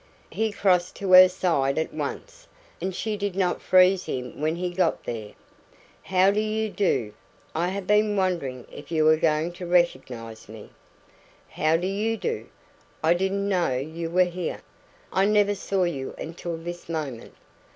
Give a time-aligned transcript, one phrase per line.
[0.31, 2.47] He crossed to her side at once,
[2.81, 5.33] and she did not freeze him when he got there.
[6.01, 7.13] "How do you do?
[7.53, 10.71] I have been wondering if you were going to recognise me."
[11.49, 12.47] "How do you do?
[13.03, 14.61] I didn't know you were here.
[15.13, 17.35] I never saw you until this moment."